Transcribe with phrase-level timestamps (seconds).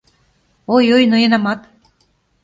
[0.75, 1.59] Ой-ой, ноенамат!